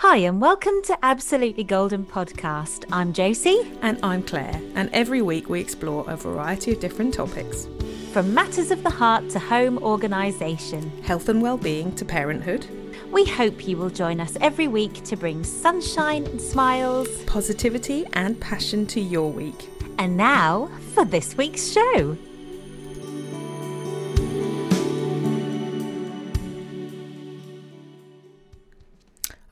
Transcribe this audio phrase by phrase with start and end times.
[0.00, 2.84] Hi, and welcome to Absolutely Golden Podcast.
[2.92, 3.72] I'm Josie.
[3.80, 7.66] And I'm Claire, and every week we explore a variety of different topics
[8.12, 12.66] from matters of the heart to home organisation, health and well-being to parenthood.
[13.10, 18.38] We hope you will join us every week to bring sunshine and smiles, positivity and
[18.38, 19.70] passion to your week.
[19.98, 22.18] And now for this week's show.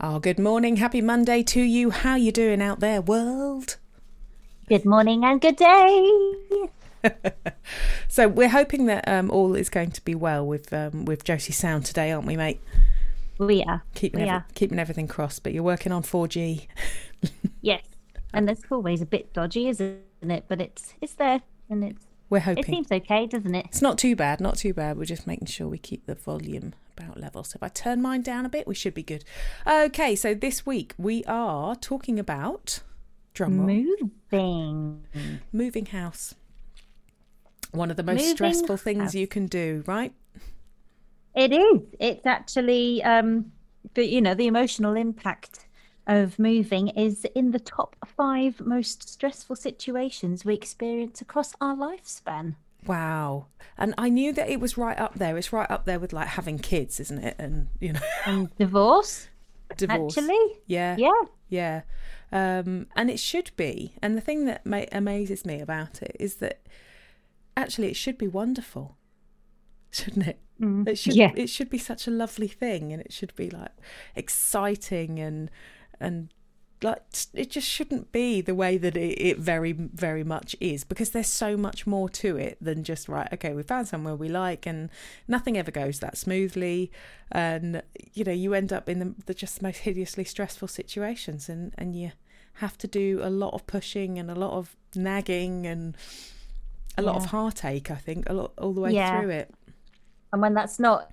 [0.07, 0.77] Oh, good morning.
[0.77, 1.89] Happy Monday to you.
[1.89, 3.79] How you doing out there, world?
[4.69, 6.11] Good morning and good day.
[8.09, 11.55] so we're hoping that um, all is going to be well with um, with Josie
[11.55, 12.61] Sound today, aren't we, mate?
[13.39, 13.83] We are.
[13.95, 14.47] Keeping, we every, are.
[14.55, 16.67] keeping everything crossed, but you're working on 4G.
[17.63, 17.85] yes,
[18.35, 20.45] and that's always a bit dodgy, isn't it?
[20.49, 22.04] But it's it's there, and it's.
[22.31, 22.65] We're hoping.
[22.65, 23.67] It seems okay, doesn't it?
[23.67, 24.41] It's not too bad.
[24.41, 24.97] Not too bad.
[24.97, 27.45] We're just making sure we keep the volume about level.
[27.45, 29.25] So if I turn mine down a bit, we should be good.
[29.67, 32.81] Okay, so this week we are talking about
[33.35, 35.05] drum moving,
[35.53, 36.35] moving house.
[37.73, 39.15] One of the most moving stressful things house.
[39.15, 40.13] you can do, right?
[41.35, 41.81] It is.
[41.99, 43.53] It's actually, um,
[43.95, 45.67] but you know, the emotional impact
[46.07, 52.57] of moving is in the top five most stressful situations we experience across our lifespan.
[52.87, 53.47] Wow.
[53.79, 55.37] And I knew that it was right up there.
[55.39, 57.37] It's right up there with like having kids, isn't it?
[57.39, 59.29] And, you know, and divorce.
[59.77, 60.19] Divorce.
[60.19, 60.59] Actually.
[60.67, 60.95] Yeah.
[60.99, 61.23] Yeah.
[61.49, 61.81] Yeah.
[62.31, 63.95] Um, and it should be.
[64.03, 66.61] And the thing that ma- amazes me about it is that
[67.57, 68.97] actually it should be wonderful,
[69.91, 70.39] shouldn't it?
[70.61, 70.87] Mm.
[70.87, 71.17] It should.
[71.17, 71.33] Yeah.
[71.35, 73.73] It should be such a lovely thing, and it should be like
[74.15, 75.51] exciting and
[76.01, 76.29] and
[76.83, 81.11] like it just shouldn't be the way that it, it, very very much is because
[81.11, 84.67] there's so much more to it than just right okay we found somewhere we like
[84.67, 84.91] and
[85.27, 86.93] nothing ever goes that smoothly
[87.33, 91.73] and you know you end up in the, the just most hideously stressful situations and
[91.79, 92.13] and you
[92.59, 95.97] have to do a lot of pushing and a lot of nagging and
[96.97, 97.25] a lot yeah.
[97.25, 99.21] of heartache i think a lot all the way yeah.
[99.21, 99.53] through it
[100.33, 101.13] and when that's not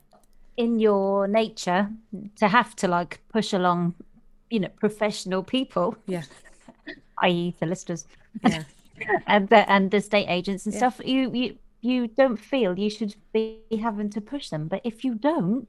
[0.57, 1.89] in your nature
[2.35, 3.95] to have to like push along
[4.51, 6.23] you know professional people yeah.
[7.23, 8.05] i.e solicitors
[8.43, 8.63] yeah.
[9.27, 10.79] And the and the state agents and yeah.
[10.79, 14.67] stuff you you you don't feel you should be having to push them.
[14.67, 15.67] But if you don't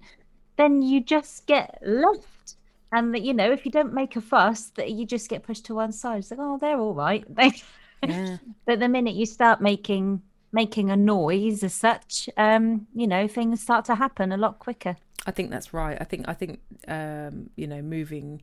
[0.57, 2.57] then you just get left.
[2.95, 5.65] And that you know if you don't make a fuss that you just get pushed
[5.67, 6.19] to one side.
[6.19, 7.25] It's like oh they're all right.
[8.05, 8.39] Yeah.
[8.67, 13.61] but the minute you start making making a noise as such um you know things
[13.61, 14.97] start to happen a lot quicker.
[15.25, 15.97] I think that's right.
[16.01, 18.43] I think i think um you know moving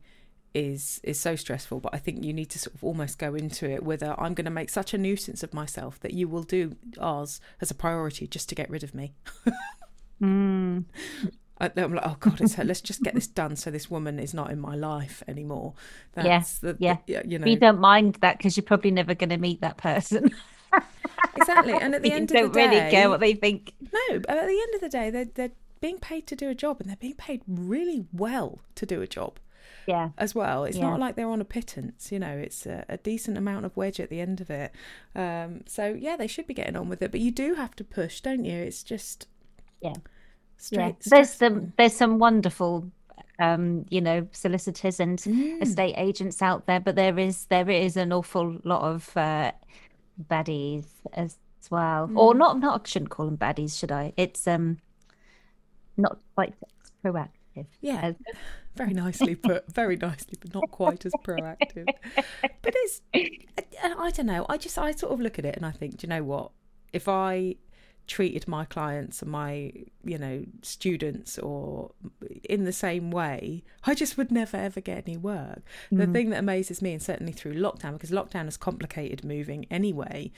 [0.53, 3.69] is is so stressful but i think you need to sort of almost go into
[3.69, 6.75] it whether i'm going to make such a nuisance of myself that you will do
[6.99, 9.13] ours as a priority just to get rid of me.
[10.21, 10.83] Mm.
[11.59, 12.63] I, am like oh god it's her.
[12.65, 15.75] let's just get this done so this woman is not in my life anymore.
[16.13, 16.43] The, yeah.
[16.61, 16.77] the,
[17.25, 17.47] you know.
[17.47, 20.33] you don't mind that because you're probably never going to meet that person.
[21.35, 23.33] Exactly and at the you end don't of the day don't really care what they
[23.33, 23.73] think.
[23.81, 26.81] No at the end of the day they're, they're being paid to do a job
[26.81, 29.39] and they're being paid really well to do a job
[29.89, 30.09] yeah.
[30.17, 30.63] as well.
[30.65, 30.89] It's yeah.
[30.89, 33.99] not like they're on a pittance you know it's a, a, decent amount of wedge
[33.99, 34.71] at the end of it.
[35.15, 37.83] Um, so yeah they should be getting on with it but you do have to
[37.83, 38.57] push don't you?
[38.57, 39.27] It's just
[39.81, 39.93] yeah.
[40.57, 41.09] straight yeah.
[41.09, 42.91] there's some there's some wonderful
[43.39, 45.61] um, you know solicitors and mm.
[45.61, 49.51] estate agents out there but there is there is an awful lot of uh,
[50.29, 51.37] baddies as
[51.71, 52.07] well.
[52.07, 52.17] Mm.
[52.17, 54.13] or not not I shouldn't call them baddies should I?
[54.17, 54.77] It's um
[55.97, 56.53] not quite
[57.03, 58.01] proactive yeah.
[58.01, 58.15] as-
[58.75, 59.71] very nicely put.
[59.73, 61.87] Very nicely but not quite as proactive.
[62.61, 64.45] But it's I, don't know.
[64.49, 66.51] I just i sort of look at it and i think do you know what?
[66.93, 67.55] If i
[68.07, 69.71] treated my clients and my
[70.03, 71.91] you know students or
[72.49, 75.61] in the same way i just would never ever get any work.
[75.91, 76.13] The Mm.
[76.13, 80.31] thing that amazes me and certainly through lockdown because lockdown has complicated moving anyway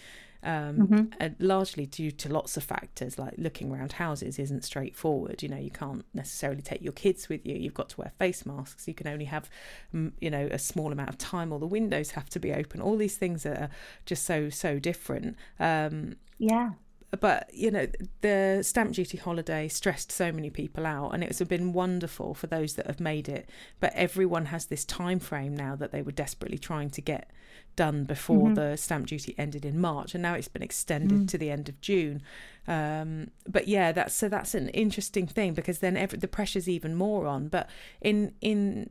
[0.43, 1.13] um, Mhm.
[1.19, 5.43] and largely due to lots of factors like looking around houses isn't straightforward.
[5.43, 7.55] You know you can't necessarily take your kids with you.
[7.55, 8.87] You've got to wear face masks.
[8.87, 9.49] You can only have
[9.93, 12.81] mm, you know a small amount of time All the windows have to be open.
[12.81, 13.69] All these things are
[14.05, 15.35] just so so different.
[15.59, 16.71] Um, yeah.
[17.19, 17.85] but you know
[18.21, 22.75] the stamp duty holiday stressed so many people out and it's been wonderful for those
[22.75, 23.49] that have made it.
[23.81, 27.29] But everyone has this time frame now that they were desperately trying to get
[27.75, 28.55] done before Mhm.
[28.55, 31.27] the stamp duty ended in March and now it's been extended Mm.
[31.29, 32.21] to the end of June.
[32.67, 36.95] Um, but yeah that's so that's an interesting thing because then every, the pressure's even
[36.95, 37.47] more on.
[37.47, 37.69] But
[38.01, 38.89] in in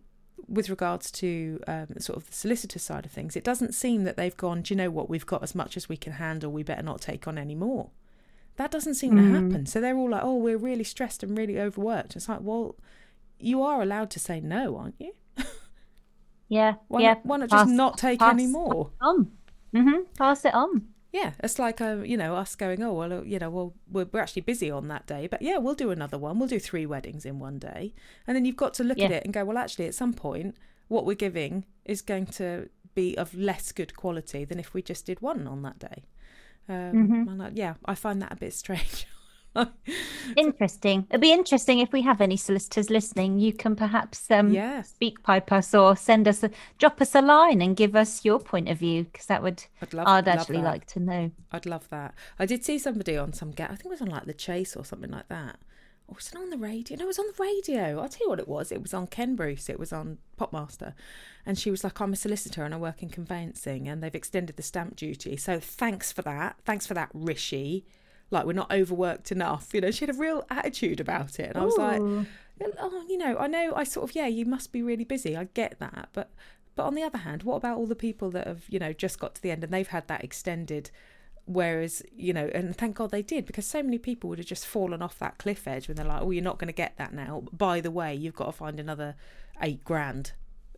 [0.48, 4.16] with regards to um, sort of the solicitor side of things it doesn't seem that
[4.16, 5.08] they've gone do you know what?
[5.08, 6.50] We've got as much as we can handle.
[6.50, 7.90] We better not take on any more.
[8.56, 9.30] That doesn't seem to Mm.
[9.30, 9.66] happen.
[9.66, 12.16] So they're all like oh we're really stressed and really overworked.
[12.16, 12.76] It's like well
[13.38, 15.12] you are allowed to say no aren't you
[16.50, 17.14] Yeah, Why yeah.
[17.14, 18.90] not, why not Pass- just not take pass any more?
[19.00, 19.30] On.
[19.72, 20.88] hmm Pass it on.
[21.12, 22.82] Yeah, it's like uh, you know us going.
[22.82, 25.56] Oh well, uh, you know, well we're, we're actually busy on that day, but yeah,
[25.58, 26.38] we'll do another one.
[26.38, 27.94] We'll do three weddings in one day,
[28.26, 30.56] and then you've got to look at it and go, well, actually, at some point,
[30.88, 35.06] what we're giving is going to be of less good quality than if we just
[35.06, 36.04] did one on that day.
[36.68, 37.40] Um, Mhm.
[37.42, 39.06] I'm yeah, I find that a bit strange.
[40.36, 41.06] Interesting.
[41.10, 43.38] It'd be interesting if we have any solicitors listening.
[43.40, 47.60] You can perhaps um, yeah, SpeakPipe us or send us a drop us a line
[47.60, 50.06] and give us your point of view because that would I'd love.
[50.06, 50.64] I'd actually that.
[50.64, 51.30] like to know.
[51.50, 52.14] I'd love that.
[52.38, 53.70] I did see somebody on some get.
[53.70, 55.58] I think it was on like the Chase or something like that.
[56.06, 56.96] Or was it on the radio?
[56.96, 58.00] No, it was on the radio.
[58.00, 58.72] I'll tell you what it was.
[58.72, 59.68] It was on Ken Bruce.
[59.68, 60.94] It was on Popmaster.
[61.46, 64.56] And she was like, I'm a solicitor and I work in conveyancing and they've extended
[64.56, 65.36] the stamp duty.
[65.36, 66.56] So thanks for that.
[66.64, 67.84] Thanks for that, Rishi.
[68.30, 69.74] Like we're not overworked enough.
[69.74, 71.50] You know, she had a real attitude about it.
[71.50, 74.72] And I was like, oh, you know, I know I sort of yeah, you must
[74.72, 75.36] be really busy.
[75.36, 76.30] I get that, but
[76.76, 79.18] but on the other hand, what about all the people that have you know just
[79.18, 80.90] got to the end and they've had that extended?
[81.46, 84.66] Whereas you know, and thank God they did because so many people would have just
[84.66, 87.12] fallen off that cliff edge when they're like, oh, you're not going to get that
[87.12, 87.42] now.
[87.52, 89.16] By the way, you've got to find another
[89.60, 90.32] eight grand.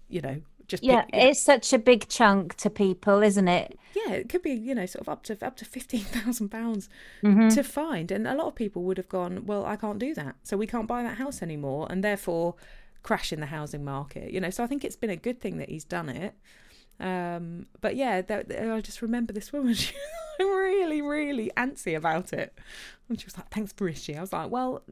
[0.08, 3.48] You know, just Yeah, pick, you know, it's such a big chunk to people, isn't
[3.48, 3.78] it?
[3.94, 6.88] yeah, it could be you know sort of up to up to fifteen thousand pounds
[7.22, 8.10] hmm to find.
[8.10, 10.36] And a lot of people would have gone, well, I can't do that.
[10.42, 11.86] So we can't buy that house anymore.
[11.90, 12.54] And therefore
[13.02, 14.50] crash in the housing market, you know.
[14.50, 16.34] So I think it's been a good thing that he's done it.
[17.00, 21.96] Um, but yeah, th- th- I just remember this woman, she was really, really antsy
[21.96, 22.56] about it.
[23.08, 24.16] And she was like, thanks, Brishy.
[24.16, 24.82] I was like, well,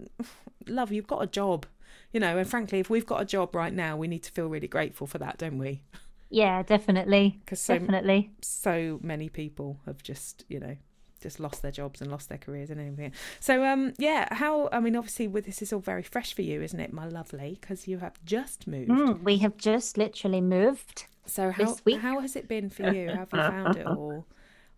[0.67, 1.67] love, you've got a job,
[2.13, 2.39] you know.
[2.39, 5.07] And frankly, if we've got a job right now, we need to feel really grateful
[5.07, 5.83] for that, don't we?
[6.31, 7.39] Yeah, definitely.
[7.45, 8.31] Because so Definitely.
[8.41, 10.77] so many people have just you know
[11.21, 14.81] just lost their jobs and lost their careers and everything so um yeah how i
[14.81, 17.87] mean obviously with this is all very fresh for you isn't it my lovely because
[17.87, 21.05] you have just moved Mm, we have just literally moved.
[21.27, 21.99] so how this week.
[22.01, 24.25] how has it been for you have you found it all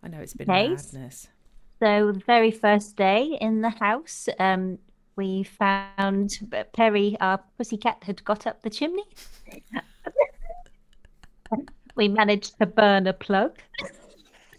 [0.03, 0.91] i know it's been Days.
[0.93, 1.27] madness
[1.79, 4.79] So the very first day in the house, um,
[5.15, 6.31] we found
[6.73, 9.05] Perry, our pussycat, had got up the chimney.
[11.95, 13.59] We managed to burn a plug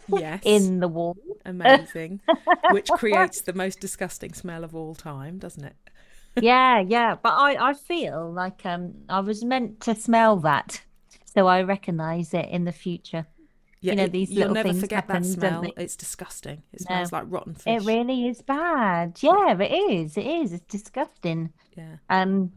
[0.07, 1.17] yes in the wall.
[1.45, 2.21] amazing
[2.71, 5.75] which creates the most disgusting smell of all time doesn't it
[6.41, 7.15] Yeah, yeah.
[7.15, 10.81] But I, I feel like um I was meant to smell that.
[11.33, 13.25] So I recognise it in the future.
[13.85, 16.63] Yeah know, it- these you'll little never things forget that happen, don't smell it's disgusting
[16.73, 16.85] it No.
[16.85, 19.17] smells like rotten fish It really is bad.
[19.21, 20.17] Yeah, it is.
[20.17, 20.53] It is.
[20.53, 21.51] It's disgusting.
[21.77, 22.51] yeah Um,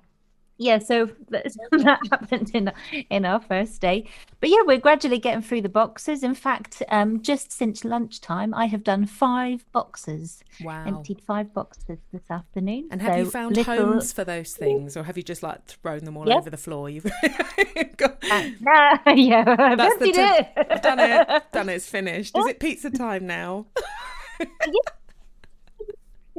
[0.58, 2.72] yeah, so that, that happened in
[3.10, 4.06] in our first day.
[4.40, 6.22] But yeah, we're gradually getting through the boxes.
[6.22, 11.98] In fact, um, just since lunchtime, I have done five boxes, wow emptied five boxes
[12.12, 12.88] this afternoon.
[12.90, 16.04] And have you found little- homes for those things, or have you just like thrown
[16.04, 16.36] them all Yeah.
[16.36, 16.90] over the floor?
[16.90, 17.04] You've
[17.96, 20.16] got, Uh, no, yeah, I've That's the tip.
[20.56, 20.66] it.
[20.70, 21.42] I've done it.
[21.52, 21.74] Done it.
[21.74, 22.36] It's finished.
[22.36, 23.66] Is it pizza time now?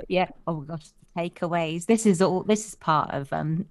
[0.08, 0.30] Yeah.
[0.48, 0.86] Oh my gosh,
[1.18, 1.86] takeaways.
[1.86, 2.44] This is all.
[2.44, 3.66] This is part of um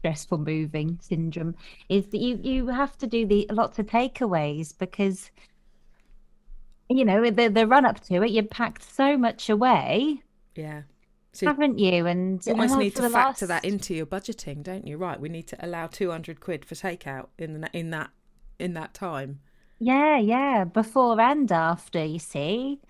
[0.00, 1.54] stressful moving syndrome.
[1.88, 5.30] Is that you you have to do the lots of takeaways because
[6.88, 8.30] you know the the run up to it.
[8.30, 10.22] You packed so much away,
[10.56, 10.82] Yeah.
[11.32, 12.06] So haven't you?
[12.06, 14.96] And you almost need to factor that into your budgeting, don't you?
[14.96, 15.20] Right.
[15.20, 18.10] We need to allow two hundred quid for takeout in the in that
[18.58, 19.40] in that time.
[19.78, 22.04] Yeah, yeah, before and after.
[22.04, 22.80] You see,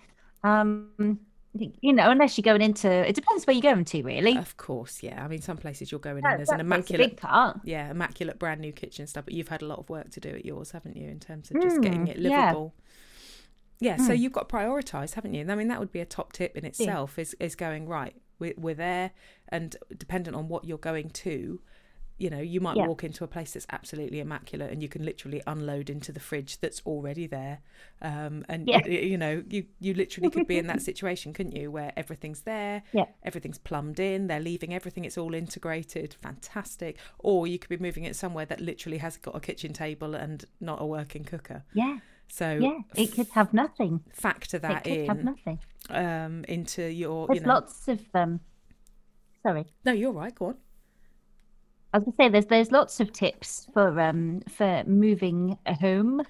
[0.42, 1.20] um,
[1.52, 4.36] you know, unless you're going into it depends where you're going to, really.
[4.36, 5.02] Of course.
[5.02, 5.24] Yeah.
[5.24, 6.36] I mean, some places you're going That- in.
[6.38, 7.56] There's an that plays a immaculate.
[7.64, 10.28] Yeah, immaculate brand new kitchen stuff, but you've had a lot of work to do
[10.30, 12.74] at yours, haven't you, in terms of just getting Mm, it livable?
[13.80, 14.18] Yeah, so Mm.
[14.18, 15.44] you've got to prioritise, haven't you?
[15.50, 18.54] I mean, that would be a top tip in itself is, is going, right, we're,
[18.56, 19.10] we're there,
[19.48, 21.60] and dependent on what you're going to,
[22.20, 22.86] you know, you might Yeah.
[22.86, 26.58] walk into a place that's absolutely immaculate and you can literally unload into the fridge
[26.60, 27.60] that's already there.
[28.02, 28.80] Um, and, Yeah.
[28.84, 32.42] y- you know, you, you literally could be in that situation, couldn't you, where everything's
[32.42, 33.06] there, Yeah.
[33.22, 36.98] everything's plumbed in, they're leaving everything, it's all integrated, fantastic.
[37.18, 40.44] Or you could be moving it somewhere that literally has got a kitchen table and
[40.60, 41.64] not a working cooker.
[41.72, 41.98] Yeah,
[42.28, 44.00] So yeah, it could have nothing.
[44.12, 45.58] factor It that could have in nothing.
[45.88, 47.54] um, into your, There's you know.
[47.54, 48.40] lots of um.
[49.42, 50.34] Sorry, No, you're right.
[50.34, 50.56] Go on.
[51.92, 56.22] I was gonna say there's there's lots of tips for um for moving a home.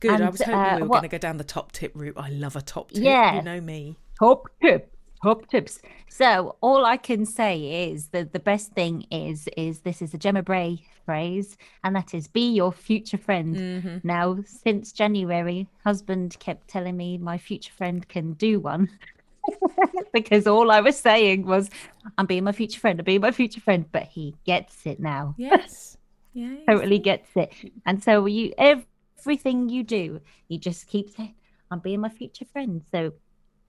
[0.00, 0.20] Good.
[0.20, 2.14] I was hoping uh, we were what- going to go down the top tip route.
[2.16, 3.02] I love a top tip.
[3.02, 3.34] Yeah.
[3.36, 3.96] You know me.
[4.20, 5.80] Top tip, top tips.
[6.08, 10.18] So all I can say is that the best thing is is this is a
[10.18, 13.56] Gemma Bray phrase, and that is be your future friend.
[13.56, 13.96] Mm-hmm.
[14.04, 18.88] Now, since January, husband kept telling me my future friend can do one.
[20.12, 21.70] because all I was saying was,
[22.16, 25.34] I'm being my future friend, I'm being my future friend, but he gets it now.
[25.38, 25.96] Yes.
[26.34, 27.52] Yeah, totally gets it.
[27.84, 31.34] And so you everything you do, you just keep saying,
[31.70, 32.82] I'm being my future friend.
[32.92, 33.12] So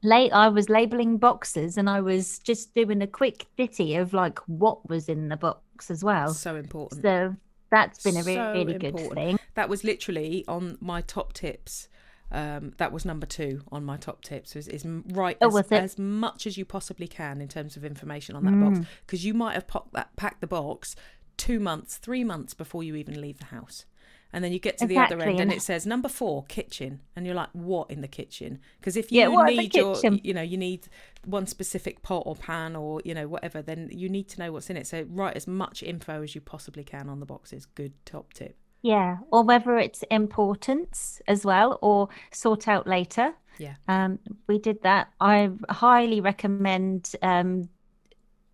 [0.03, 4.37] late I was labeling boxes and I was just doing a quick ditty of like
[4.45, 6.33] what was in the box as well.
[6.33, 7.01] So important.
[7.01, 7.35] So
[7.71, 9.15] that's been a really, So really good important.
[9.15, 9.39] thing.
[9.55, 11.87] That was literally on my top tips.
[12.31, 14.55] Um, that was number two on my top tips.
[14.55, 18.35] Is, is right Oh, as, as much as you possibly can in terms of information
[18.35, 18.59] on that Mm.
[18.59, 20.95] box, because you might have popped that packed the box
[21.37, 23.85] two months, three months before you even leave the house,
[24.31, 27.25] and then you get to the other end and it says number four kitchen, and
[27.25, 28.59] you're like, what in the kitchen?
[28.79, 30.87] Because if you Yeah, what in the need your, you know, you need
[31.25, 34.69] one specific pot or pan or you know whatever, then you need to know what's
[34.69, 34.85] in it.
[34.85, 37.65] So write as much info as you possibly can on the boxes.
[37.65, 38.55] Good top tip.
[38.81, 39.17] Yeah.
[39.31, 43.33] Or whether it's importance as well or sort out later.
[43.57, 43.75] Yeah.
[43.87, 45.09] Um, we did that.
[45.19, 47.67] I highly recommend um,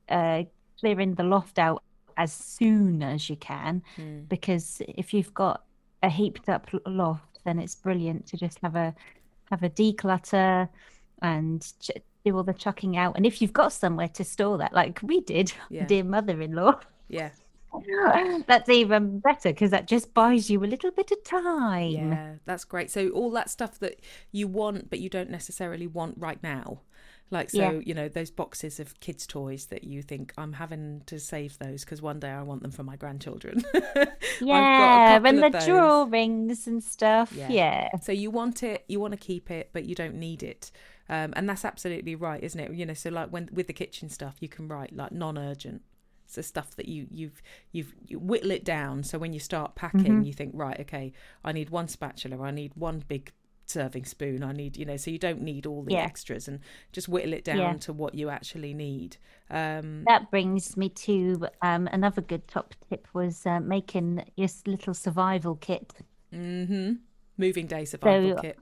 [0.10, 0.44] uh,
[0.80, 1.84] clearing the loft out
[2.18, 4.28] as soon as you can Mm.
[4.30, 5.64] because if you've got
[6.02, 8.96] a heaped up loft, then it's brilliant to just have a
[9.52, 10.68] have a declutter
[11.22, 11.92] and ch
[12.26, 13.16] do all the chucking out.
[13.16, 15.86] And if you've got somewhere to store that, like we did, Yeah.
[15.86, 16.80] dear mother-in-law,
[17.10, 17.30] Yeah.
[18.48, 21.90] that's even better because that just buys you a little bit of time.
[21.90, 22.92] Yeah, that's great.
[22.92, 24.00] So all that stuff that
[24.32, 26.82] you want but you don't necessarily want right now.
[27.32, 27.72] Like so, Yeah.
[27.84, 31.84] you know, those boxes of kids' toys that you think I'm having to save those
[31.84, 33.64] because one day I want them for my grandchildren.
[34.42, 35.66] Yeah, and the those.
[35.66, 37.32] drawings and stuff.
[37.34, 37.48] Yeah.
[37.50, 37.90] Yeah.
[38.02, 40.72] So you want it, you want to keep it, but you don't need it.
[41.10, 42.74] Um, and that's absolutely right, isn't it?
[42.74, 45.82] You know, so like when with the kitchen stuff, you can write like non-urgent.
[46.28, 47.42] So stuff that you you've
[47.72, 49.04] you've you whittle it down.
[49.04, 50.26] So when you start packing, Mhm.
[50.26, 51.14] you think, right, okay,
[51.44, 53.32] I need one spatula, I need one big
[53.68, 56.04] serving spoon, I need, you know, so you don't need all the Yeah.
[56.04, 56.60] extras, and
[56.92, 57.74] just whittle it down Yeah.
[57.74, 59.18] to what you actually need.
[59.50, 64.94] Um, That brings me to um, another good top tip was uh, making your little
[64.94, 65.94] survival kit.
[66.32, 66.94] hmm
[67.38, 68.60] Moving day survival So- kit.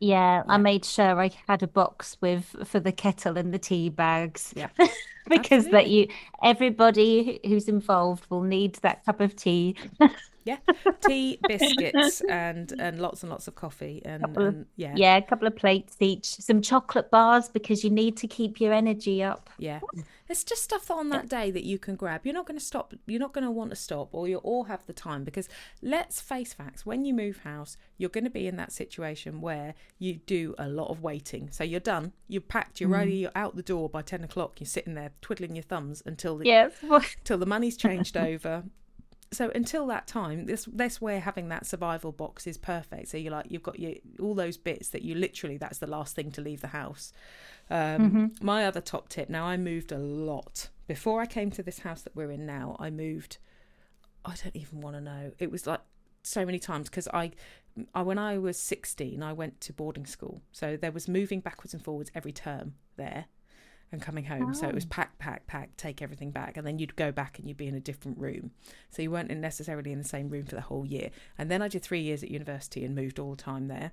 [0.00, 3.88] Yeah, I made sure I had a box with for the kettle and the tea
[3.88, 4.68] bags Yeah.
[5.28, 6.08] because that you
[6.42, 9.76] everybody who's involved will need that cup of tea.
[10.44, 10.58] Yeah,
[11.06, 15.22] tea, biscuits, and and lots and lots of coffee, and, of- and yeah, Yeah, a
[15.22, 19.50] couple of plates each, some chocolate bars because you need to keep your energy up.
[19.58, 19.80] Yeah.
[20.28, 22.24] It's just stuff that on that day that you can grab.
[22.24, 22.94] You're not going to stop.
[23.06, 25.24] You're not going to want to stop, or you'll all have the time.
[25.24, 25.48] Because
[25.82, 29.74] let's face facts: when you move house, you're going to be in that situation where
[29.98, 31.50] you do a lot of waiting.
[31.50, 32.12] So you're done.
[32.28, 32.80] You're packed.
[32.80, 33.18] You're ready.
[33.18, 33.20] Mm.
[33.20, 34.60] You're out the door by ten o'clock.
[34.60, 36.72] You're sitting there twiddling your thumbs until the Yes.
[37.24, 38.64] till the money's changed over.
[39.30, 43.08] So until that time, this this where having that survival box is perfect.
[43.08, 46.16] So you're like you've got your all those bits that you literally that's the last
[46.16, 47.12] thing to leave the house.
[47.70, 49.28] Um, My other top tip.
[49.28, 52.76] Now I moved a lot before I came to this house that we're in now.
[52.78, 53.38] I moved.
[54.24, 55.32] I don't even want to know.
[55.38, 55.80] It was like
[56.22, 57.32] so many times because I,
[57.94, 60.42] I when I was 16, I went to boarding school.
[60.52, 63.26] So there was moving backwards and forwards every term there
[63.90, 64.54] and coming home.
[64.54, 64.88] So it was Oh.
[64.90, 66.56] pack, pack, pack, take everything back.
[66.56, 68.50] And then you'd go back and you'd be in a different room.
[68.90, 71.10] So you weren't necessarily in the same room for the whole year.
[71.38, 73.92] And then I did three years at university and moved all the time there.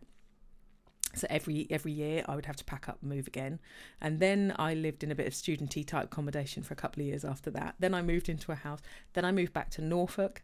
[1.14, 3.62] So every every year I would have to pack up and move again.
[4.02, 7.08] And then I lived in a bit of studenty type accommodation for a couple of
[7.08, 7.76] years after that.
[7.80, 8.82] Then I moved into a house.
[9.14, 10.44] Then I moved back to Norfolk.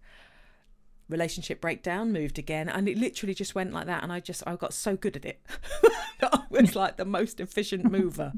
[1.10, 4.02] Relationship breakdown, moved again, and it literally just went like that.
[4.02, 5.42] And I just I got so good at it
[6.22, 8.32] that I was like the most efficient mover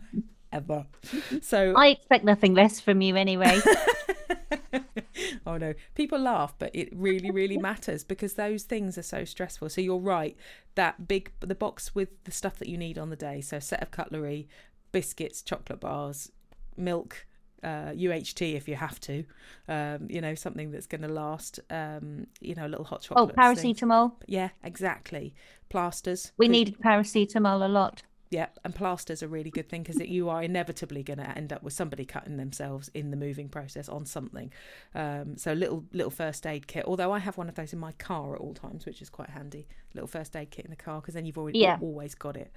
[0.54, 0.86] ever.
[1.42, 3.60] So I expect nothing less from you anyway.
[5.46, 9.70] oh no, people laugh, but it really, really matters because those things are so stressful.
[9.70, 10.36] So you're right.
[10.76, 13.42] That big, the box with the stuff that you need on the day.
[13.42, 14.48] So set of cutlery,
[14.92, 16.32] biscuits, chocolate bars,
[16.78, 17.26] milk,
[17.64, 19.24] uh, UHT if you have to.
[19.68, 21.60] Um, you know something that's going to last.
[21.70, 23.56] Um, you know, a little hot Oh, chocolate.
[23.58, 23.80] things.
[23.80, 24.14] paracetamol.
[24.28, 25.34] Yeah, exactly.
[25.70, 26.32] Plasters.
[26.38, 28.04] We needed paracetamol a lot.
[28.34, 31.54] Yeah, and plasters are a really good thing because you are inevitably going to end
[31.54, 34.52] up with somebody cutting themselves in the moving process on something.
[34.96, 36.84] Um, so little little first aid kit.
[36.86, 39.30] Although I have one of those in my car at all times, which is quite
[39.30, 39.68] handy.
[39.94, 41.78] Little first aid kit in the car because then you've already Yeah.
[41.80, 42.52] always got it.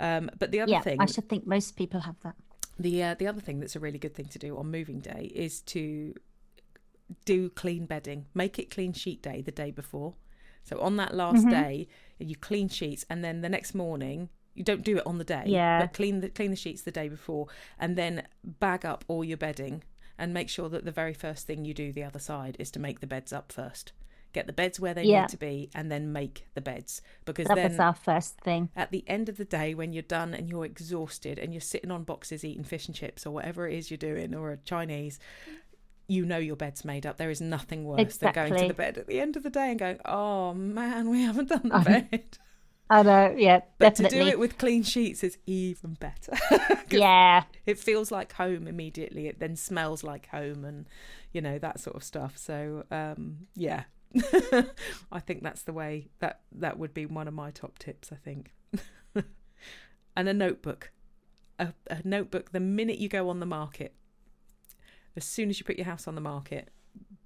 [0.00, 2.34] Um, but the other Yeah, thing, I should think most people have that.
[2.78, 5.30] the uh, the other thing that's a really good thing to do on moving day
[5.34, 6.14] is to
[7.24, 8.26] do clean bedding.
[8.34, 10.14] Make it clean sheet day the day before.
[10.64, 11.50] So on that last Mhm.
[11.50, 14.28] day, you clean sheets, and then the next morning
[14.58, 15.44] you don't do it on the day.
[15.46, 15.80] Yeah.
[15.80, 17.46] But clean the clean the sheets the day before,
[17.78, 19.82] and then bag up all your bedding,
[20.18, 22.78] and make sure that the very first thing you do the other side is to
[22.80, 23.92] make the beds up first.
[24.34, 25.22] Get the beds where they Yeah.
[25.22, 28.68] need to be, and then make the beds because That then was our first thing.
[28.76, 31.90] at the end of the day when you're done and you're exhausted and you're sitting
[31.90, 35.18] on boxes eating fish and chips or whatever it is you're doing or a chinese
[36.10, 37.18] you know your bed's made up.
[37.18, 39.68] There is nothing worse than going to the bed at the end of the day
[39.70, 42.38] and going, "Oh man, we haven't done the bed."
[42.90, 46.36] I know, yeah, But to do it with clean sheets is even better.
[46.90, 49.26] yeah, it feels like home immediately.
[49.26, 50.86] It then smells like home, and
[51.32, 52.38] you know that sort of stuff.
[52.38, 53.84] So um, yeah,
[55.12, 58.10] I think that's the way that that would be one of my top tips.
[58.10, 58.54] I think,
[60.16, 60.90] and a notebook,
[61.58, 62.52] a, a notebook.
[62.52, 63.94] The minute you go on the market,
[65.14, 66.70] as soon as you put your house on the market,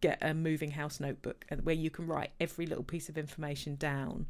[0.01, 4.27] get a moving house notebook where you can write every little piece of information down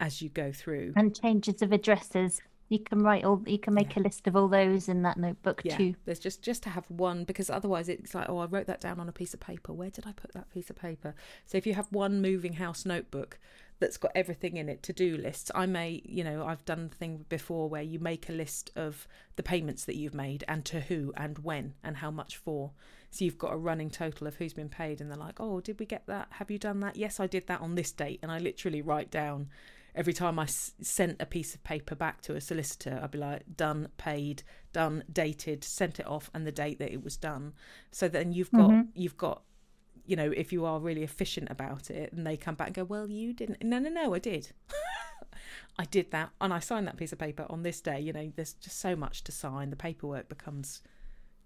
[0.00, 0.92] as you go through.
[0.96, 2.40] and changes of addresses.
[2.70, 3.42] You can write all.
[3.46, 5.94] You can make a list of all those in that notebook Yeah, too.
[6.06, 8.98] there's just just to have one because otherwise it's like oh I wrote that down
[8.98, 9.72] on a piece of paper.
[9.72, 11.14] Where did I put that piece of paper?
[11.44, 13.38] So if you have one moving house notebook
[13.80, 15.50] that's got everything in it, to do lists.
[15.54, 19.06] I may you know I've done the thing before where you make a list of
[19.36, 22.72] the payments that you've made and to who and when and how much for.
[23.10, 25.78] So you've got a running total of who's been paid, and they're like, oh did
[25.78, 26.28] we get that?
[26.30, 26.96] Have you done that?
[26.96, 29.50] Yes, I did that on this date, and I literally write down
[29.94, 33.18] every time I s- sent a piece of paper back to a solicitor, I'd be
[33.18, 37.52] like, done, paid, done, dated, sent it off, and the date that it was done.
[37.90, 38.88] So then you've got Mhm.
[38.94, 39.42] you've got,
[40.06, 42.84] you know, if you are really efficient about it, and they come back and go,
[42.84, 43.62] well, you didn't.
[43.62, 44.52] No, no, no, I did.
[45.78, 47.98] I did that, and I signed that piece of paper on this day.
[48.00, 49.70] You know, there's just so much to sign.
[49.70, 50.82] The paperwork becomes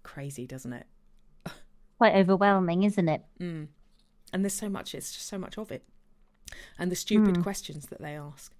[0.03, 0.85] crazy, doesn't it?
[1.97, 3.23] Quite overwhelming, isn't it?
[3.39, 3.67] Mm.
[4.31, 4.93] And there's so much.
[4.93, 5.83] It's just so much of it,
[6.77, 7.43] and the stupid Mm.
[7.43, 8.53] questions that they ask.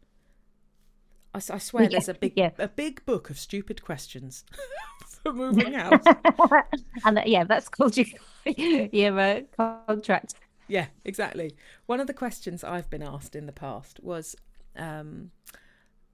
[1.34, 2.52] I swear, Yeah, there's a big yeah.
[2.58, 4.44] a big book of stupid questions
[5.24, 6.02] for moving out.
[7.06, 8.08] and that, yeah, that's called your
[8.92, 9.42] your uh,
[9.88, 10.34] contract.
[10.68, 11.56] yeah, exactly.
[11.86, 14.36] One of the questions I've been asked in the past was,
[14.76, 15.32] um,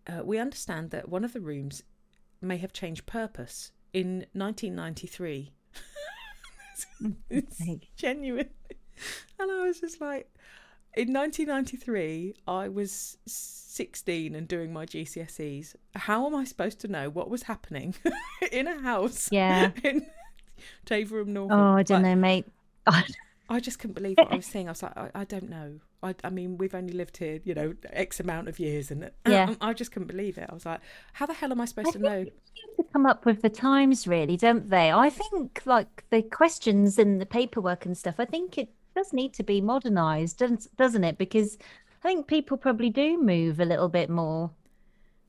[0.05, 1.82] uh, we understand that one of the rooms
[2.41, 5.53] may have changed purpose in 1993.
[7.29, 7.89] it's sake.
[7.96, 8.50] genuine.
[9.39, 10.29] And I was just like,
[10.95, 15.75] in 1993, I was 16 and doing my GCSEs.
[15.95, 17.95] How am I supposed to know what was happening
[18.51, 19.71] in a house Yeah.
[19.84, 20.05] in
[20.86, 21.58] Taverham, Norfolk?
[21.58, 22.45] Oh, I don't Like, know, mate.
[23.49, 24.67] I just couldn't believe what I was seeing.
[24.67, 25.79] I was like, I, I don't know.
[26.01, 29.10] I, I mean, we've only lived here, you know, X amount of years, and uh,
[29.27, 29.49] Yeah.
[29.49, 30.47] Um, I, just couldn't believe it.
[30.49, 30.79] I was like,
[31.13, 32.25] how the hell am I supposed to know?
[32.25, 34.91] to come up with the times, really, don't they?
[34.91, 38.15] I think like the questions and the paperwork and stuff.
[38.17, 41.17] I think it does need to be modernised, doesn't doesn't it?
[41.17, 41.58] Because
[42.03, 44.51] I think people probably do move a little bit more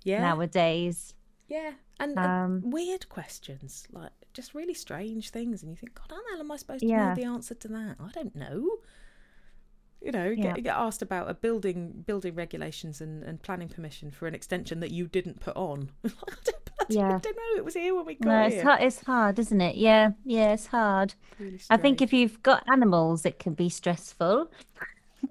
[0.04, 1.14] Yeah, nowadays.
[1.48, 6.10] yeah, and, and Um, weird questions, like just really strange things, and you think, God,
[6.10, 7.08] how the hell am I supposed to Yeah.
[7.08, 7.96] know the answer to that?
[8.00, 8.68] I don't know.
[10.02, 10.52] You know, you Yeah.
[10.52, 14.80] get, get asked about a building building regulations and, and planning permission for an extension
[14.80, 15.90] that you didn't put on.
[16.04, 16.10] I
[16.44, 17.18] don't, Yeah.
[17.22, 17.56] don't know.
[17.56, 18.64] It was here when we got No, it's here.
[18.64, 18.82] hard.
[18.82, 19.76] It's hard, isn't it?
[19.76, 21.14] Yeah, yeah, it's hard.
[21.38, 24.50] Really I think if you've got animals, it can be stressful.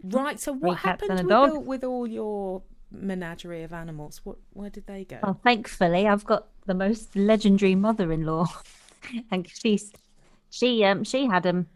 [0.03, 0.39] Right.
[0.39, 4.21] So what happened with all, with all your menagerie of animals?
[4.23, 5.19] What where did they go?
[5.23, 8.47] Well, thankfully, I've got the most legendary mother-in-law,
[9.31, 9.91] and she's
[10.49, 11.67] she um she had them.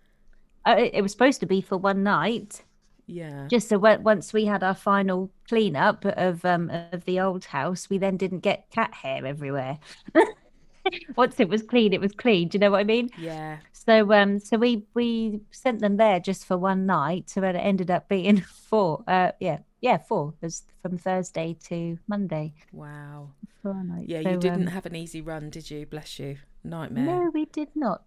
[0.66, 2.64] Uh, it it was supposed to be for one night,
[3.10, 3.48] Yeah.
[3.50, 7.90] just so when, once we had our final cleanup of um of the old house,
[7.90, 9.80] we then didn't get cat hair everywhere.
[11.16, 12.48] Once it was clean, it was clean.
[12.48, 13.10] Do you know what I mean?
[13.18, 13.58] Yeah.
[13.74, 17.92] So um so we we sent them there just for one night, so it ended
[17.92, 19.04] up being four.
[19.08, 20.34] Uh yeah yeah four.
[20.42, 22.54] It was from Thursday to Monday.
[22.72, 23.32] Wow.
[23.62, 24.08] Four nights.
[24.08, 25.86] Yeah, So, you didn't um, have an easy run, did you?
[25.86, 26.38] Bless you.
[26.64, 27.06] Nightmare.
[27.06, 28.04] No, we did not.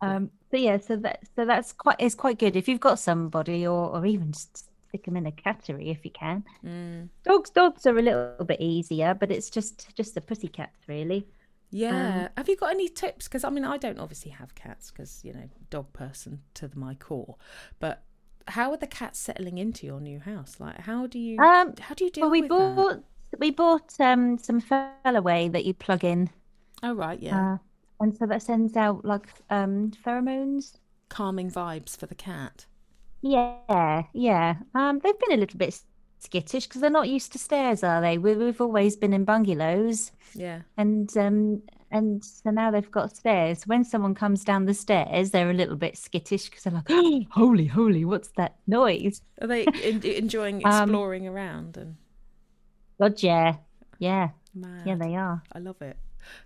[0.00, 3.66] Um, so yeah, so that so that's quite it's quite good if you've got somebody,
[3.66, 6.44] or or even just stick them in a cattery if you can.
[6.64, 7.08] Mm.
[7.24, 11.26] Dogs, dogs are a little bit easier, but it's just just the pussycats really.
[11.70, 12.28] Yeah.
[12.36, 13.26] have you got any tips?
[13.26, 16.78] Because I mean, I don't obviously have cats because you know, dog person to the,
[16.78, 17.36] my core.
[17.80, 18.04] But
[18.48, 20.60] how are the cats settling into your new house?
[20.60, 22.74] Like, how do you Um, how do you deal well, we with that?
[22.76, 23.04] bought
[23.38, 26.30] we bought um some Feliway that you plug in,
[26.82, 27.54] Oh right, yeah.
[27.54, 27.58] uh,
[28.00, 30.76] and so that sends out like um pheromones.
[31.08, 32.66] Calming vibes for the cat.
[33.22, 34.56] Yeah, yeah.
[34.74, 35.80] Um, they've been a little bit
[36.18, 38.18] skittish because they're not used to stairs, are they?
[38.18, 40.12] We, we've always been in bungalows.
[40.34, 40.62] Yeah.
[40.76, 45.50] and um and so now they've got stairs when someone comes down the stairs they're
[45.50, 49.64] a little bit skittish because they're like oh, holy holy what's that noise Are they
[49.84, 51.94] en- enjoying Um, exploring around and
[53.00, 53.58] god yeah
[54.00, 54.82] yeah mad?
[54.86, 55.96] yeah they are I love it.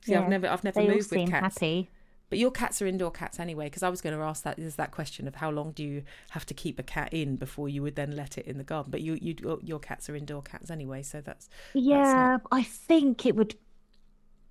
[0.02, 1.56] See, I've never I've never moved with cats.
[1.58, 1.90] happy
[2.30, 4.76] But your cats are indoor cats anyway, because I was going to ask that is
[4.76, 7.82] that question of how long do you have to keep a cat in before you
[7.82, 8.90] would then let it in the garden?
[8.90, 13.34] But you you your cats are indoor cats anyway, so that's yeah i think it
[13.36, 13.54] would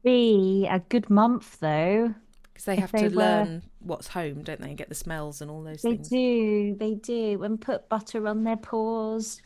[0.03, 2.13] be a good month though
[2.43, 5.41] because they have they to were- learn what's home, don't they, and get the smells
[5.41, 6.09] and all those They things.
[6.09, 9.41] do, they do, and put butter on their paws.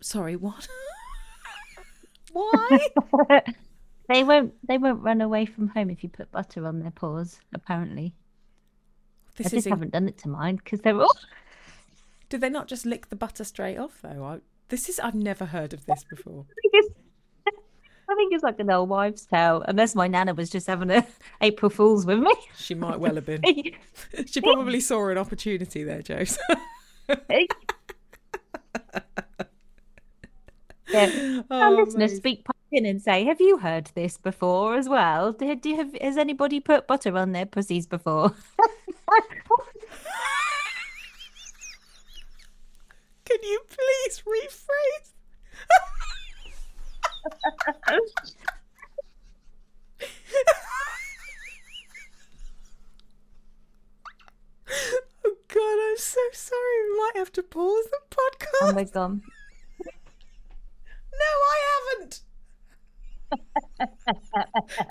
[0.00, 0.66] Sorry, what?
[2.32, 2.78] Why?
[4.08, 4.54] they won't.
[4.66, 7.40] They won't run away from home if you put butter on their paws.
[7.52, 8.14] Apparently,
[9.36, 9.52] This I is.
[9.52, 11.16] just in- haven't done it to mine because they're all.
[12.28, 14.24] Did they not just lick the butter straight off though?
[14.24, 14.98] I, this is.
[15.00, 16.44] I've never heard of this before.
[18.10, 21.06] I think it's like an old wives' tale, unless my nana was just having a
[21.42, 22.34] April Fool's with me.
[22.56, 23.42] She might well have been.
[24.26, 26.24] she probably saw an opportunity there, Joe.
[30.90, 31.42] Yeah.
[31.50, 35.32] Our Oh, listeners speak in and say, "Have you heard this before as well?
[35.32, 38.34] Do you have, has anybody put butter on their pussies before?"
[43.24, 45.12] Can you please rephrase?
[55.24, 56.90] oh God, I'm so sorry.
[56.92, 58.62] We might have to pause the podcast.
[58.62, 59.20] oh my god!
[61.12, 61.58] No, I
[61.98, 62.20] haven't.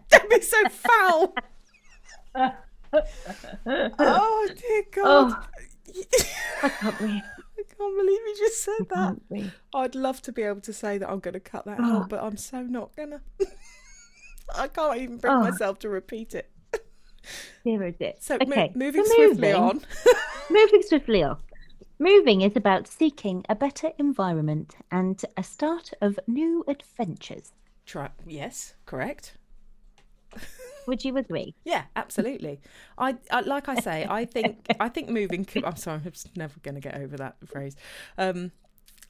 [0.10, 1.34] Don't be so foul.
[4.00, 5.34] oh dear God.
[5.34, 5.48] Oh,
[6.64, 7.22] I can't breathe.
[7.60, 9.52] I can't believe you just said I that.
[9.74, 11.98] I'd love to be able to say that I'm going to cut that Oh.
[12.02, 13.22] out, but I'm so not gonna.
[14.56, 15.40] I can't even bring Oh.
[15.42, 16.50] myself to repeat it.
[17.64, 18.18] Zero dip.
[18.22, 19.82] So mo- okay, moving so swiftly moving- on.
[20.50, 21.38] Moving swiftly on.
[22.00, 27.52] Moving is about seeking a better environment and a start of new adventures.
[27.86, 28.10] Try.
[28.26, 29.34] Yes, correct.
[30.88, 31.54] Would you agree?
[31.66, 32.60] Yeah, absolutely.
[32.98, 35.46] I, I like I say, I think I think moving.
[35.64, 37.76] I'm sorry, I'm just never going to get over that phrase.
[38.18, 38.52] Um,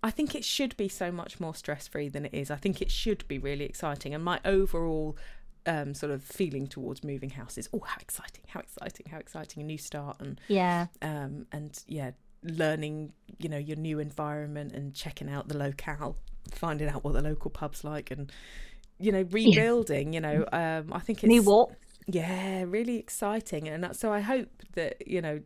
[0.03, 2.51] I think it should be so much more stress free than it is.
[2.51, 5.17] I think it should be really exciting, and my overall
[5.65, 9.61] um, sort of feeling towards moving house is, oh, how exciting, how exciting, how exciting!
[9.63, 10.87] A new start, and Yeah.
[11.01, 12.11] um, and yeah,
[12.43, 16.17] learning, you know, your new environment and checking out the locale,
[16.51, 18.31] finding out what the local pub's like, and
[18.99, 20.13] you know, rebuilding.
[20.13, 21.75] You know, um, I think it's New walk.
[22.07, 25.41] yeah, really exciting, and so I hope that you know,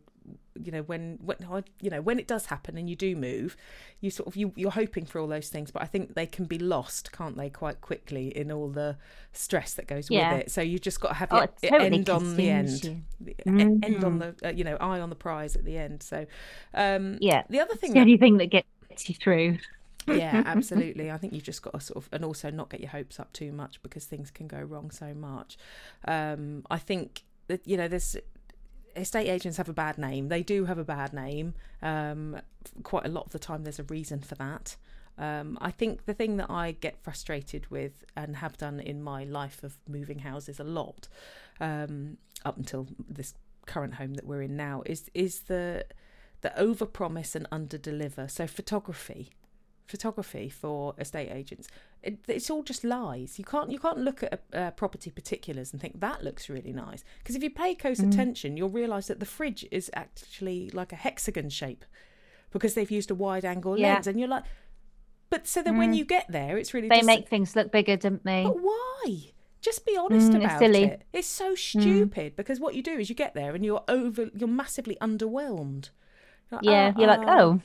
[0.54, 1.38] you know when when
[1.80, 3.56] you know when it does happen and you do move,
[4.00, 6.44] you sort of you you're hoping for all those things, but I think they can
[6.44, 8.96] be lost, can't they, quite quickly in all the
[9.32, 10.20] stress that goes Yeah.
[10.30, 10.50] with it.
[10.50, 13.02] So you just got to have Oh, your totally end on the end, you.
[13.26, 13.34] e-
[13.82, 14.18] end on Mhm.
[14.18, 16.02] the uh, you know eye on the prize at the end.
[16.02, 16.26] So
[16.74, 17.44] um, Yeah.
[17.48, 19.58] the other It's thing the that only thing that gets you through.
[20.06, 21.10] Yeah absolutely.
[21.10, 23.32] I think you've just got to sort of and also not get your hopes up
[23.32, 25.56] too much because things can go wrong so much.
[26.06, 28.16] Um i think that you know there's
[28.94, 30.28] estate agents have a bad name.
[30.28, 32.40] They do have a bad name um
[32.82, 34.76] quite a lot of the time there's a reason for that.
[35.18, 39.24] Um, I think the thing that I get frustrated with and have done in my
[39.24, 41.08] life of moving houses a lot,
[41.60, 43.34] um, up until this
[43.66, 45.84] current home that we're in now, is is the
[46.40, 48.30] the overpromise and underdeliver.
[48.30, 49.30] So photography,
[49.92, 51.68] photography for estate agents,
[52.02, 53.38] it, it's all just lies.
[53.38, 57.04] You can't you can't look at uh, property particulars and think that looks really nice
[57.18, 60.96] because if you pay close attention, you'll realise that the fridge is actually like a
[60.96, 61.84] hexagon shape
[62.50, 63.94] because they've used a wide angle Yeah.
[63.94, 64.44] lens, and you're like,
[65.30, 67.96] but so then when you get there, it's really They just, make things look bigger,
[67.96, 68.42] don't they?
[68.44, 69.32] but why?
[69.62, 70.84] Just be honest Mm, it's about silly.
[70.84, 71.02] it.
[71.12, 74.48] It's so stupid because what you do is you get there and you're over, you're
[74.62, 75.90] massively underwhelmed.
[76.50, 76.92] Like, Yeah.
[76.94, 77.60] "Ah, You're like, ah, oh,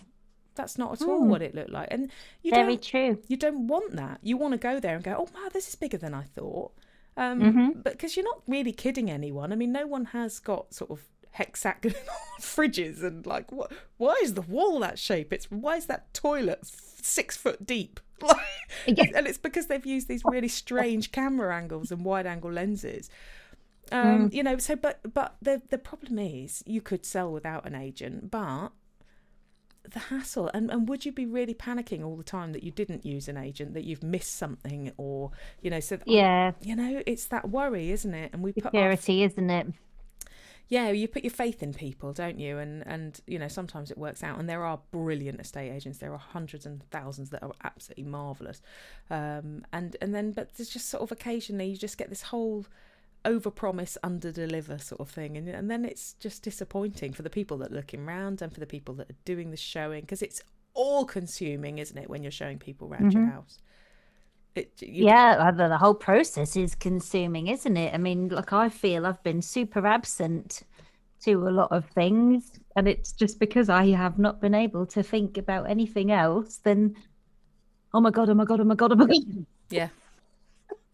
[0.57, 1.29] that's not at all Hmm.
[1.29, 3.21] what it looked like, and you very don't, true.
[3.27, 4.19] you don't want that.
[4.21, 6.71] You want to go there and go, oh wow, this is bigger than I thought.
[7.15, 7.83] Um, Mhm.
[7.83, 9.51] But because you're not really kidding anyone.
[9.51, 11.97] I mean, no one has got sort of hexagonal
[12.41, 13.71] fridges and like what?
[13.97, 15.31] Why is the wall that shape?
[15.31, 17.99] It's why is that toilet six foot deep?
[18.87, 19.05] Yeah.
[19.15, 23.09] and it's because they've used these really strange camera angles and wide angle lenses.
[23.91, 24.05] Mm.
[24.05, 27.75] Um, You know, so but but the the problem is you could sell without an
[27.75, 28.69] agent, but
[29.91, 30.49] the hassle.
[30.53, 33.37] And, and would you be really panicking all the time that you didn't use an
[33.37, 36.51] agent that you've missed something or you know so Yeah.
[36.61, 38.31] you know it's that worry isn't it?
[38.33, 39.67] And we put our, Security, isn't it?
[40.69, 42.57] yeah you put your faith in people don't you?
[42.57, 44.37] And and you know sometimes it works out.
[44.39, 45.97] And there are brilliant estate agents.
[45.99, 48.61] There are hundreds and thousands that are absolutely marvelous
[49.09, 52.65] um and and then but there's just sort of occasionally you just get this whole
[53.25, 57.71] overpromise underdeliver sort of thing and, and then it's just disappointing for the people that
[57.71, 60.41] are looking round and for the people that are doing the showing because it's
[60.73, 63.59] all consuming isn't it when you're showing people around your house
[64.57, 67.93] it, you, Yeah, uh, the, the whole process is consuming, isn't it?
[67.93, 70.63] I mean, like I feel I've been super absent
[71.23, 75.03] to a lot of things, and it's just because I have not been able to
[75.03, 76.95] think about anything else than,
[77.93, 79.45] oh my god, oh my god, oh my god, oh my god.
[79.69, 79.89] yeah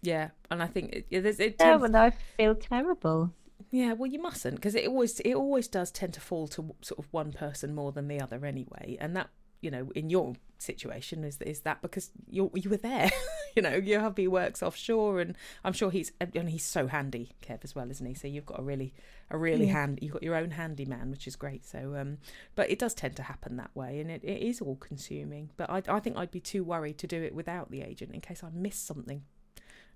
[0.04, 3.32] yeah and i think it, it, it Yeah, tends, and I feel terrible.
[3.72, 7.00] Yeah, well, you mustn't because it always it always does tend to fall to sort
[7.00, 9.30] of one person more than the other anyway, and that
[9.62, 13.10] you know in your situation is is that because you you were there,
[13.56, 17.63] you know your hubby works offshore, and I'm sure he's and he's so handy, Kev
[17.63, 18.13] as well, isn't he?
[18.13, 18.94] So you've got a really
[19.32, 19.74] a really Yeah.
[19.74, 21.66] hand you've got your own handyman, which is great.
[21.66, 22.20] So um,
[22.54, 25.50] but it does tend to happen that way, and it, it is all consuming.
[25.58, 28.22] But I I think I'd be too worried to do it without the agent in
[28.22, 29.24] case I miss something.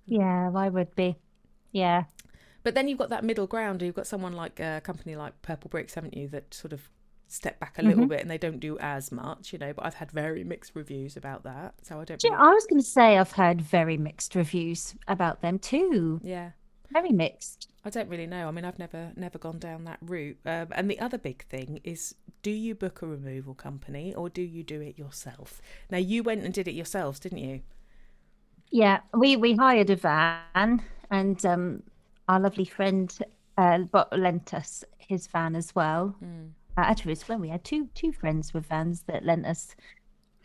[0.07, 1.17] Yeah, I would be.
[1.71, 2.05] Yeah.
[2.63, 3.81] But then you've got that middle ground.
[3.81, 6.89] You've got someone like a company like Purplebricks, haven't you, that sort of
[7.29, 8.09] step back a little Mhm.
[8.09, 9.73] bit and they don't do as much, you know.
[9.73, 12.19] But I've had very mixed reviews about that, so I don't.
[12.19, 16.19] Do really- I was going to say I've heard very mixed reviews about them too.
[16.23, 16.51] yeah,
[16.89, 17.69] Very mixed.
[17.83, 18.47] I don't really know.
[18.47, 20.37] I mean, I've never never gone down that route.
[20.45, 24.41] Um, and the other big thing is, do you book a removal company or do
[24.41, 25.61] you do it yourself?
[25.89, 27.61] Now you went and did it yourselves, didn't you?
[28.71, 31.83] Yeah, we we hired a van, and um,
[32.27, 33.17] our lovely friend
[33.57, 33.79] uh,
[34.11, 36.15] lent us his van as well.
[36.23, 36.49] Mm.
[36.77, 39.75] Uh, actually, it's when we had two two friends with vans that lent us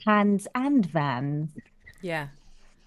[0.04, 1.50] hands and vans.
[2.00, 2.28] Yeah.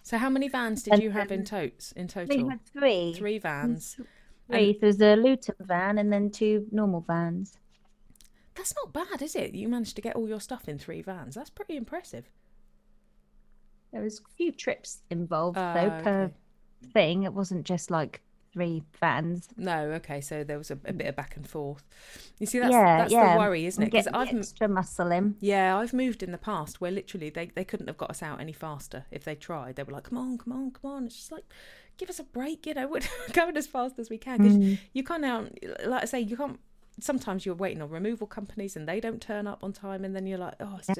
[0.03, 2.49] So how many vans did And you have in totes in We total?
[2.49, 3.13] had three.
[3.13, 3.99] Three vans.
[4.47, 4.77] Three.
[4.79, 7.57] There was a Luton van and then two normal vans.
[8.53, 9.55] That's not bad, is it?
[9.55, 11.35] You managed to get all your stuff in three vans.
[11.35, 12.29] That's pretty impressive.
[13.95, 16.33] There was a few trips involved Ah, though per okay.
[16.91, 17.23] thing.
[17.23, 19.47] It wasn't just like three vans.
[19.55, 21.83] No, okay, so there was a, a bit of back and forth.
[22.39, 23.33] You see, that's yeah, that's yeah.
[23.33, 23.91] the worry, isn't it?
[23.91, 25.35] Because I've extra muscle in.
[25.39, 28.41] yeah, I've moved in the past where literally they, they couldn't have got us out
[28.41, 29.77] any faster if they tried.
[29.77, 31.45] They were like, "Come on, come on, come on!" It's just like,
[31.97, 32.87] give us a break, you know.
[32.89, 32.99] We're
[33.31, 34.77] going as fast as we can because Mm.
[34.93, 35.51] you can't out.
[35.85, 36.59] Like I say, you can't.
[36.99, 40.25] Sometimes you're waiting on removal companies and they don't turn up on time, and then
[40.25, 40.99] you're like, "Oh, it's just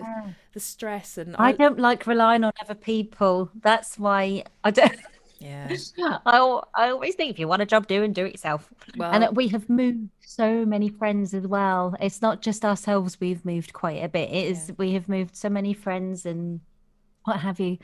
[0.54, 3.50] the stress." And I don't like relying on other people.
[3.62, 4.96] That's why I don't.
[5.40, 5.68] yeah,
[6.26, 8.70] I, I always think if you want a job do and do it yourself.
[8.98, 11.96] well, And we have moved so many friends as well.
[12.02, 14.30] It's not just ourselves, we've moved quite a bit.
[14.30, 14.76] It is, Yeah.
[14.78, 16.60] we have moved so many friends and
[17.24, 17.78] what have you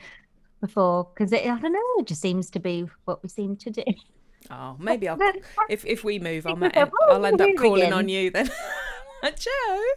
[0.60, 1.08] before.
[1.14, 3.84] Because I don't know, it just seems to be what we seem to do.
[4.50, 5.18] Oh, maybe I'll
[5.68, 8.46] if if we move, ma- of, "Oh, I'll end up calling again." on you then.
[9.36, 9.50] Joe,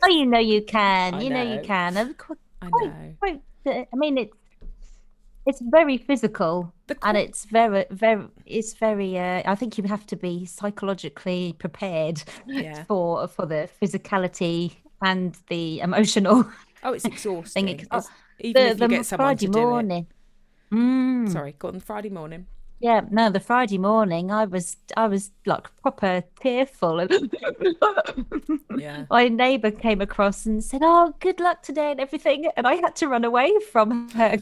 [0.04, 1.16] Oh, you know you can.
[1.16, 1.44] I you know.
[1.44, 1.54] know.
[1.56, 1.98] you can.
[1.98, 2.14] I know.
[3.20, 4.36] quite, I mean, it's
[5.48, 6.72] it's very physical
[7.04, 9.18] and it's very, very, it's very.
[9.18, 12.84] Uh, I think you have to be psychologically prepared Yeah.
[12.88, 16.46] for for the physicality and the emotional
[16.84, 17.70] Oh, it's exhausting.
[17.70, 20.08] ex- It's- even the if you get someone Friday to do morning.
[20.72, 21.28] Mm.
[21.28, 21.32] it.
[21.32, 22.48] Sorry, go on Friday morning.
[22.80, 27.10] Yeah, no, the Friday morning, I was, I was like proper tearful, and
[28.78, 29.06] Yeah.
[29.10, 32.96] my neighbour came across and said, "Oh, good luck today and everything," and I had
[32.98, 34.38] to run away from her.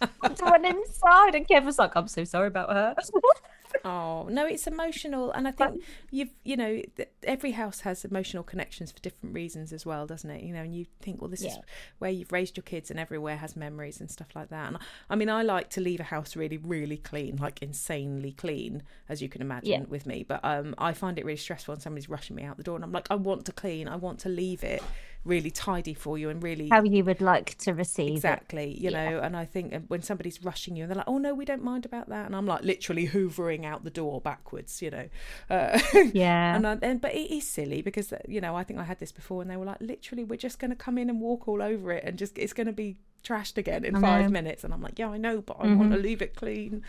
[0.00, 2.94] I went inside, and Kev was like, "I'm so sorry about her."
[3.84, 6.80] Oh no, it's emotional, and I think you've you know
[7.22, 10.42] every house has emotional connections for different reasons as well, doesn't it?
[10.42, 11.58] You know, and you think, well, this is
[11.98, 14.68] where you've raised your kids, and everywhere has memories and stuff like that.
[14.68, 14.78] And
[15.10, 19.20] I mean, I like to leave a house really, really clean, like insanely clean, as
[19.20, 19.86] you can imagine Yeah.
[19.88, 20.24] with me.
[20.26, 22.84] But um, I find it really stressful when somebody's rushing me out the door, and
[22.84, 24.82] I'm like, I want to clean, I want to leave it
[25.24, 28.14] really tidy for you, and really How you would like to receive it.
[28.16, 29.10] Exactly, you Yeah.
[29.10, 31.44] know, and I think uh, when somebody's rushing you and they're like, "Oh no, we
[31.44, 35.08] don't mind about that," and I'm like literally hoovering out the door backwards, you know.
[35.48, 35.78] Uh,
[36.12, 36.56] Yeah.
[36.56, 38.98] and, I, and but it is silly because uh, you know I think I had
[38.98, 41.48] this before, and they were like, "Literally, we're just going to come in and walk
[41.48, 44.74] all over it, and just it's going to be trashed again in five minutes," and
[44.74, 46.82] I'm like, "Yeah, I know, but I want to leave it clean."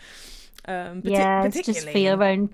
[0.68, 2.48] Um, partic- yeah, it's just for your own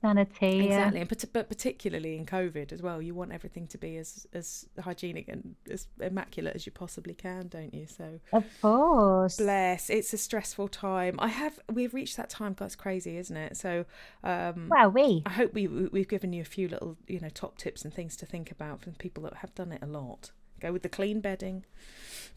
[0.00, 0.64] sanity.
[0.68, 0.90] yeah.
[0.90, 4.66] Exactly, and but particularly in COVID as well, you want everything to be as as
[4.80, 7.86] hygienic and as immaculate as you possibly can, don't you?
[7.86, 9.36] So Of course.
[9.36, 11.16] bless, it's a stressful time.
[11.18, 12.54] I have we've reached that time.
[12.60, 13.56] It's crazy, isn't it?
[13.56, 13.84] So
[14.24, 15.22] um, Wow, we.
[15.26, 18.16] I hope we- we've given you a few little you know top tips and things
[18.16, 20.30] to think about from people that have done it a lot.
[20.60, 21.64] Go with the clean bedding,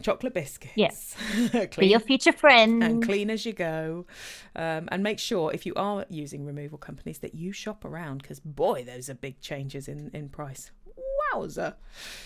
[0.01, 0.73] chocolate biscuits.
[0.75, 1.15] Yes.
[1.77, 2.83] Be your future friend.
[2.83, 4.05] and clean as you go.
[4.55, 8.39] Um, and make sure if you are using removal companies that you shop around because
[8.39, 10.71] boy, those are big changes in, in price.
[11.33, 11.75] Wowza!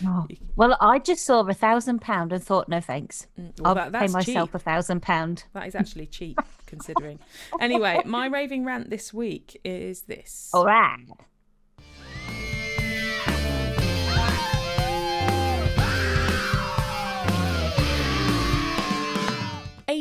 [0.06, 3.28] Oh, Well, I just saw a thousand pound and thought, no thanks.
[3.40, 5.44] Mm, well, I'll that- pay myself a thousand pound.
[5.54, 7.20] That is actually cheap considering.
[7.62, 10.50] Anyway, my raving rant this week is this.
[10.54, 11.06] All right.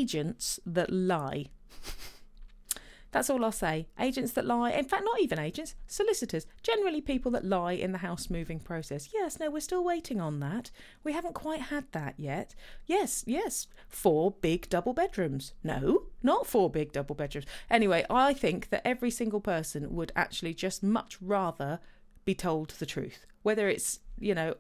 [0.05, 1.47] Agents that lie.
[3.11, 3.87] That's all I'll say.
[3.99, 4.73] Agents that lie.
[4.73, 6.47] In fact, not even agents, solicitors.
[6.63, 9.09] Generally, people that lie in the house moving process.
[9.15, 10.71] Yes, no, we're still waiting on that.
[11.05, 12.55] We haven't quite had that yet.
[12.87, 15.55] Yes, yes, four big double bedrooms.
[15.63, 17.47] No, not four big double bedrooms.
[17.71, 21.79] Anyway, I think that every single person would actually just much rather
[22.27, 24.57] be told the truth, whether it's, you know,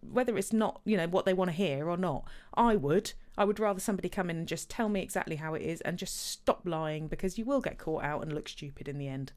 [0.00, 2.24] whether it's not, you know, what they want to hear or not.
[2.54, 3.12] I would.
[3.36, 5.98] I would rather somebody come in and just tell me exactly how it is and
[5.98, 9.32] just stop lying because you will get caught out and look stupid in the end.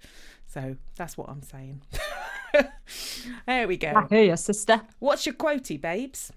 [0.45, 1.81] So that's what I'm saying.
[3.47, 3.93] there we go.
[3.95, 4.81] I hear you, sister.
[4.99, 6.31] What's your quotey, babes?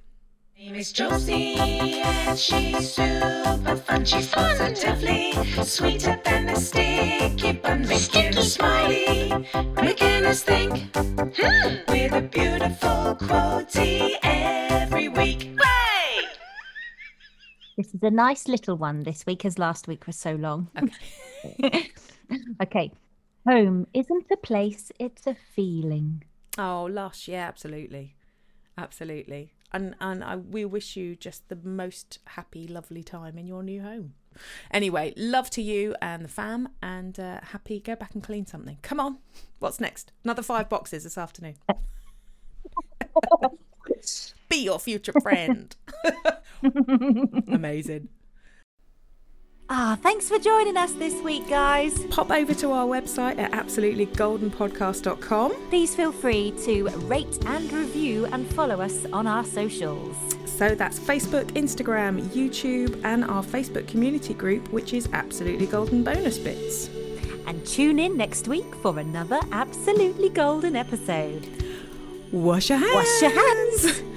[0.59, 4.05] name is Josie and she's super fun.
[4.05, 10.91] She's positively sweeter than a sticky bun, making us smiley, making us think.
[10.97, 15.57] Hmm, with a beautiful quotey every week.
[17.79, 20.69] This is a nice little one this week, as last week was so long.
[21.63, 21.93] Okay.
[22.63, 22.91] okay.
[23.47, 26.25] Home isn't a place, it's a feeling.
[26.59, 28.17] Oh, lush, yeah, absolutely,
[28.77, 29.53] absolutely.
[29.73, 33.81] And and I, we wish you just the most happy, lovely time in your new
[33.81, 34.15] home.
[34.73, 37.79] Anyway, love to you and the fam, and uh, happy.
[37.79, 38.79] Go back and clean something.
[38.83, 39.19] Come on,
[39.61, 40.11] what's next?
[40.25, 41.55] Another five boxes this afternoon.
[44.59, 45.77] Be your future friend.
[47.49, 48.09] Amazing.
[49.71, 52.05] Ah, thanks for joining us this week, guys.
[52.07, 55.53] Pop over to our website at absolutelygoldenpodcast.com.
[55.69, 60.17] Please feel free to rate and review and follow us on our socials.
[60.47, 66.37] So that's Facebook, Instagram, YouTube, and our Facebook community group, which is Absolutely Golden Bonus
[66.39, 66.89] Bits.
[67.47, 71.47] And tune in next week for another absolutely golden episode.
[72.33, 72.95] Wash your hands.
[72.95, 74.03] Wash your hands.